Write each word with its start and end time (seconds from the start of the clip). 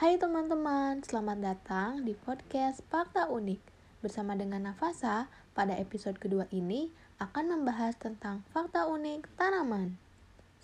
Hai 0.00 0.16
teman-teman, 0.16 1.04
selamat 1.04 1.38
datang 1.44 2.08
di 2.08 2.16
podcast 2.16 2.80
Fakta 2.88 3.28
Unik. 3.28 3.60
Bersama 4.00 4.32
dengan 4.32 4.64
Nafasa, 4.64 5.28
pada 5.52 5.76
episode 5.76 6.16
kedua 6.16 6.48
ini 6.56 6.88
akan 7.20 7.52
membahas 7.52 8.00
tentang 8.00 8.40
fakta 8.48 8.88
unik 8.88 9.28
tanaman. 9.36 10.00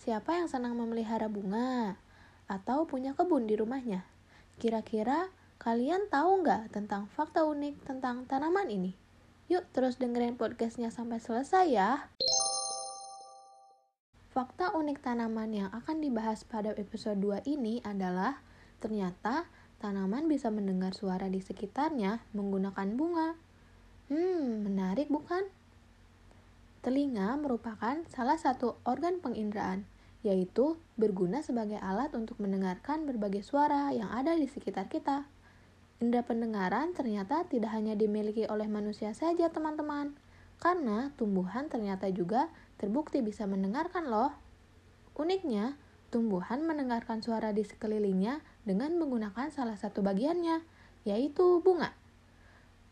Siapa 0.00 0.40
yang 0.40 0.48
senang 0.48 0.72
memelihara 0.80 1.28
bunga? 1.28 2.00
Atau 2.48 2.88
punya 2.88 3.12
kebun 3.12 3.44
di 3.44 3.60
rumahnya? 3.60 4.08
Kira-kira 4.56 5.28
kalian 5.60 6.08
tahu 6.08 6.40
nggak 6.40 6.72
tentang 6.72 7.04
fakta 7.12 7.44
unik 7.44 7.84
tentang 7.84 8.24
tanaman 8.24 8.72
ini? 8.72 8.96
Yuk 9.52 9.68
terus 9.76 10.00
dengerin 10.00 10.40
podcastnya 10.40 10.88
sampai 10.88 11.20
selesai 11.20 11.66
ya. 11.68 12.08
Fakta 14.32 14.72
unik 14.72 15.04
tanaman 15.04 15.52
yang 15.52 15.68
akan 15.76 16.00
dibahas 16.00 16.40
pada 16.40 16.72
episode 16.80 17.20
2 17.20 17.44
ini 17.44 17.84
adalah 17.84 18.40
Ternyata 18.86 19.50
tanaman 19.82 20.30
bisa 20.30 20.46
mendengar 20.46 20.94
suara 20.94 21.26
di 21.26 21.42
sekitarnya 21.42 22.22
menggunakan 22.38 22.86
bunga. 22.94 23.34
Hmm, 24.06 24.62
menarik 24.62 25.10
bukan? 25.10 25.42
Telinga 26.86 27.34
merupakan 27.34 27.98
salah 28.06 28.38
satu 28.38 28.78
organ 28.86 29.18
penginderaan, 29.18 29.82
yaitu 30.22 30.78
berguna 30.94 31.42
sebagai 31.42 31.82
alat 31.82 32.14
untuk 32.14 32.38
mendengarkan 32.38 33.10
berbagai 33.10 33.42
suara 33.42 33.90
yang 33.90 34.06
ada 34.14 34.38
di 34.38 34.46
sekitar 34.46 34.86
kita. 34.86 35.26
Indra 35.98 36.22
pendengaran 36.22 36.94
ternyata 36.94 37.42
tidak 37.50 37.74
hanya 37.74 37.98
dimiliki 37.98 38.46
oleh 38.46 38.70
manusia 38.70 39.10
saja, 39.18 39.50
teman-teman, 39.50 40.14
karena 40.62 41.10
tumbuhan 41.18 41.66
ternyata 41.66 42.06
juga 42.14 42.54
terbukti 42.78 43.18
bisa 43.18 43.50
mendengarkan 43.50 44.06
loh. 44.06 44.30
Uniknya, 45.18 45.74
tumbuhan 46.16 46.64
mendengarkan 46.64 47.20
suara 47.20 47.52
di 47.52 47.60
sekelilingnya 47.60 48.40
dengan 48.64 48.96
menggunakan 48.96 49.52
salah 49.52 49.76
satu 49.76 50.00
bagiannya, 50.00 50.64
yaitu 51.04 51.60
bunga. 51.60 51.92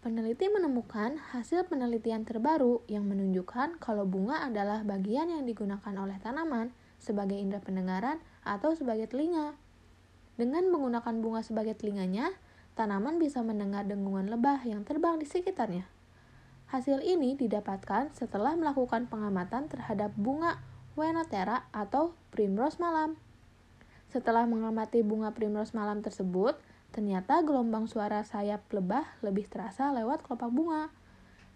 Peneliti 0.05 0.53
menemukan 0.53 1.17
hasil 1.33 1.65
penelitian 1.73 2.29
terbaru 2.29 2.85
yang 2.85 3.09
menunjukkan 3.09 3.81
kalau 3.81 4.05
bunga 4.05 4.45
adalah 4.45 4.85
bagian 4.85 5.33
yang 5.33 5.49
digunakan 5.49 5.97
oleh 5.97 6.21
tanaman 6.21 6.77
sebagai 7.01 7.41
indera 7.41 7.65
pendengaran 7.65 8.21
atau 8.45 8.77
sebagai 8.77 9.09
telinga. 9.09 9.57
Dengan 10.37 10.69
menggunakan 10.69 11.25
bunga 11.25 11.41
sebagai 11.41 11.73
telinganya, 11.81 12.29
tanaman 12.77 13.17
bisa 13.17 13.41
mendengar 13.41 13.89
dengungan 13.89 14.29
lebah 14.29 14.61
yang 14.69 14.85
terbang 14.85 15.17
di 15.17 15.25
sekitarnya. 15.25 15.89
Hasil 16.69 17.01
ini 17.01 17.41
didapatkan 17.41 18.13
setelah 18.13 18.53
melakukan 18.53 19.09
pengamatan 19.09 19.73
terhadap 19.73 20.13
bunga 20.13 20.61
Wenotera 20.95 21.67
atau 21.75 22.15
primrose 22.31 22.79
malam. 22.79 23.19
Setelah 24.15 24.47
mengamati 24.47 25.03
bunga 25.03 25.35
primrose 25.35 25.75
malam 25.75 26.07
tersebut, 26.07 26.55
ternyata 26.95 27.43
gelombang 27.43 27.91
suara 27.91 28.23
sayap 28.23 28.63
lebah 28.71 29.03
lebih 29.19 29.51
terasa 29.51 29.91
lewat 29.91 30.23
kelopak 30.23 30.55
bunga. 30.55 30.95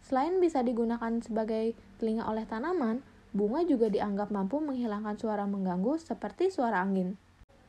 Selain 0.02 0.42
bisa 0.42 0.66
digunakan 0.66 1.22
sebagai 1.22 1.78
telinga 2.02 2.26
oleh 2.26 2.50
tanaman, 2.50 2.98
bunga 3.30 3.62
juga 3.62 3.86
dianggap 3.86 4.34
mampu 4.34 4.58
menghilangkan 4.58 5.14
suara 5.14 5.46
mengganggu 5.46 6.02
seperti 6.02 6.50
suara 6.50 6.82
angin. 6.82 7.14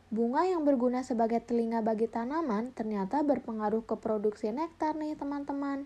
Bunga 0.09 0.49
yang 0.49 0.65
berguna 0.65 1.05
sebagai 1.05 1.37
telinga 1.45 1.85
bagi 1.85 2.09
tanaman 2.09 2.73
ternyata 2.73 3.21
berpengaruh 3.21 3.85
ke 3.85 3.93
produksi 3.93 4.49
nektar 4.49 4.97
nih 4.97 5.13
teman-teman. 5.13 5.85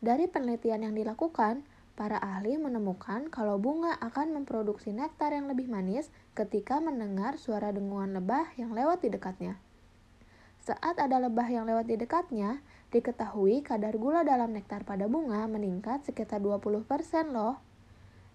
Dari 0.00 0.24
penelitian 0.32 0.88
yang 0.88 0.96
dilakukan, 0.96 1.60
Para 1.94 2.18
ahli 2.18 2.58
menemukan 2.58 3.30
kalau 3.30 3.54
bunga 3.54 3.94
akan 4.02 4.34
memproduksi 4.34 4.90
nektar 4.90 5.30
yang 5.30 5.46
lebih 5.46 5.70
manis 5.70 6.10
ketika 6.34 6.82
mendengar 6.82 7.38
suara 7.38 7.70
dengungan 7.70 8.18
lebah 8.18 8.50
yang 8.58 8.74
lewat 8.74 9.06
di 9.06 9.14
dekatnya. 9.14 9.54
Saat 10.58 10.98
ada 10.98 11.22
lebah 11.22 11.46
yang 11.46 11.70
lewat 11.70 11.86
di 11.86 11.94
dekatnya, 11.94 12.58
diketahui 12.90 13.62
kadar 13.62 13.94
gula 13.94 14.26
dalam 14.26 14.50
nektar 14.50 14.82
pada 14.82 15.06
bunga 15.06 15.46
meningkat 15.46 16.02
sekitar 16.02 16.42
20% 16.42 16.82
loh. 17.30 17.62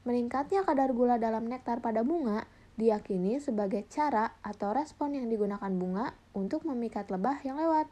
Meningkatnya 0.08 0.64
kadar 0.64 0.96
gula 0.96 1.20
dalam 1.20 1.44
nektar 1.44 1.84
pada 1.84 2.00
bunga 2.00 2.48
diyakini 2.80 3.44
sebagai 3.44 3.84
cara 3.92 4.40
atau 4.40 4.72
respon 4.72 5.20
yang 5.20 5.28
digunakan 5.28 5.68
bunga 5.68 6.16
untuk 6.32 6.64
memikat 6.64 7.12
lebah 7.12 7.44
yang 7.44 7.60
lewat. 7.60 7.92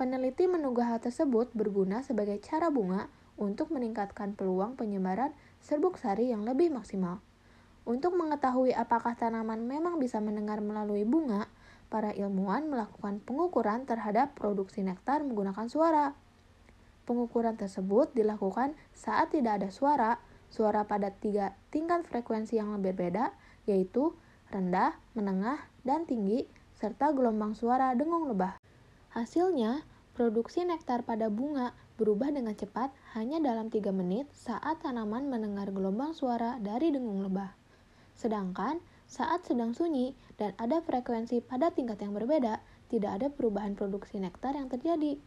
Peneliti 0.00 0.48
menduga 0.48 0.88
hal 0.88 1.04
tersebut 1.04 1.52
berguna 1.52 2.00
sebagai 2.00 2.40
cara 2.40 2.72
bunga 2.72 3.12
untuk 3.40 3.72
meningkatkan 3.72 4.36
peluang 4.36 4.76
penyebaran 4.76 5.32
serbuk 5.64 5.96
sari 5.96 6.28
yang 6.28 6.44
lebih 6.44 6.68
maksimal. 6.68 7.24
Untuk 7.88 8.12
mengetahui 8.12 8.76
apakah 8.76 9.16
tanaman 9.16 9.64
memang 9.64 9.96
bisa 9.96 10.20
mendengar 10.20 10.60
melalui 10.60 11.08
bunga, 11.08 11.48
para 11.90 12.14
ilmuwan 12.14 12.70
melakukan 12.70 13.18
pengukuran 13.24 13.82
terhadap 13.88 14.36
produksi 14.38 14.84
nektar 14.86 15.26
menggunakan 15.26 15.66
suara. 15.66 16.14
Pengukuran 17.02 17.58
tersebut 17.58 18.14
dilakukan 18.14 18.78
saat 18.94 19.34
tidak 19.34 19.58
ada 19.58 19.68
suara, 19.74 20.22
suara 20.52 20.86
pada 20.86 21.10
tiga 21.10 21.58
tingkat 21.74 22.06
frekuensi 22.06 22.62
yang 22.62 22.78
berbeda, 22.78 23.34
yaitu 23.66 24.14
rendah, 24.54 24.94
menengah, 25.18 25.58
dan 25.82 26.06
tinggi, 26.06 26.46
serta 26.78 27.10
gelombang 27.10 27.58
suara 27.58 27.90
dengung 27.98 28.30
lebah. 28.30 28.62
Hasilnya, 29.10 29.82
produksi 30.14 30.62
nektar 30.62 31.02
pada 31.02 31.26
bunga 31.26 31.74
berubah 32.00 32.32
dengan 32.32 32.56
cepat 32.56 32.88
hanya 33.12 33.36
dalam 33.44 33.68
3 33.68 33.92
menit 33.92 34.24
saat 34.32 34.80
tanaman 34.80 35.28
mendengar 35.28 35.68
gelombang 35.68 36.16
suara 36.16 36.56
dari 36.56 36.88
dengung 36.88 37.20
lebah. 37.20 37.52
Sedangkan 38.16 38.80
saat 39.04 39.44
sedang 39.44 39.76
sunyi 39.76 40.16
dan 40.40 40.56
ada 40.56 40.80
frekuensi 40.80 41.44
pada 41.44 41.68
tingkat 41.68 42.00
yang 42.00 42.16
berbeda, 42.16 42.64
tidak 42.88 43.20
ada 43.20 43.28
perubahan 43.28 43.76
produksi 43.76 44.16
nektar 44.16 44.56
yang 44.56 44.72
terjadi. 44.72 45.20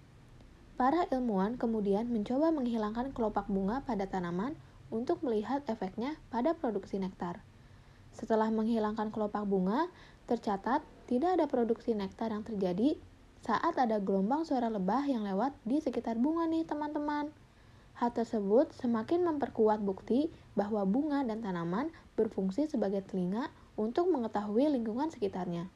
Para 0.73 1.05
ilmuwan 1.13 1.61
kemudian 1.61 2.09
mencoba 2.09 2.49
menghilangkan 2.49 3.13
kelopak 3.13 3.45
bunga 3.45 3.85
pada 3.85 4.09
tanaman 4.09 4.57
untuk 4.89 5.21
melihat 5.21 5.61
efeknya 5.69 6.17
pada 6.33 6.57
produksi 6.57 6.97
nektar. 6.97 7.45
Setelah 8.17 8.49
menghilangkan 8.49 9.13
kelopak 9.13 9.45
bunga, 9.45 9.89
tercatat 10.25 10.81
tidak 11.05 11.37
ada 11.37 11.45
produksi 11.45 11.93
nektar 11.93 12.33
yang 12.33 12.41
terjadi 12.41 12.97
saat 13.43 13.75
ada 13.75 13.99
gelombang 13.99 14.47
suara 14.47 14.71
lebah 14.71 15.03
yang 15.03 15.27
lewat 15.27 15.51
di 15.67 15.83
sekitar 15.83 16.15
bunga 16.15 16.47
nih 16.47 16.63
teman-teman. 16.63 17.27
Hal 17.99 18.15
tersebut 18.15 18.71
semakin 18.79 19.27
memperkuat 19.27 19.83
bukti 19.83 20.31
bahwa 20.55 20.87
bunga 20.87 21.27
dan 21.27 21.43
tanaman 21.43 21.91
berfungsi 22.15 22.71
sebagai 22.71 23.03
telinga 23.03 23.51
untuk 23.75 24.07
mengetahui 24.07 24.71
lingkungan 24.71 25.11
sekitarnya. 25.11 25.67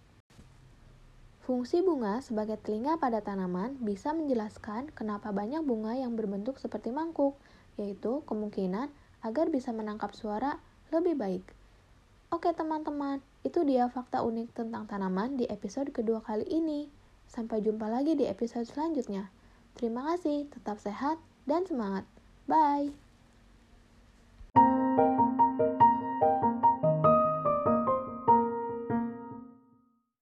Fungsi 1.44 1.84
bunga 1.84 2.24
sebagai 2.24 2.56
telinga 2.60 3.00
pada 3.00 3.20
tanaman 3.20 3.76
bisa 3.84 4.16
menjelaskan 4.16 4.88
kenapa 4.96 5.36
banyak 5.36 5.64
bunga 5.64 5.96
yang 5.96 6.16
berbentuk 6.16 6.60
seperti 6.60 6.96
mangkuk, 6.96 7.36
yaitu 7.76 8.24
kemungkinan 8.28 8.92
agar 9.24 9.52
bisa 9.52 9.76
menangkap 9.76 10.16
suara 10.16 10.60
lebih 10.92 11.20
baik. 11.20 11.44
Oke 12.32 12.52
teman-teman, 12.52 13.24
itu 13.48 13.64
dia 13.64 13.88
fakta 13.88 14.24
unik 14.24 14.56
tentang 14.56 14.88
tanaman 14.88 15.40
di 15.40 15.48
episode 15.48 15.92
kedua 15.96 16.20
kali 16.20 16.44
ini. 16.48 16.92
Sampai 17.28 17.62
jumpa 17.62 17.88
lagi 17.92 18.16
di 18.16 18.26
episode 18.26 18.66
selanjutnya. 18.66 19.30
Terima 19.78 20.16
kasih, 20.16 20.50
tetap 20.50 20.82
sehat 20.82 21.22
dan 21.46 21.68
semangat. 21.68 22.08
Bye. 22.50 23.07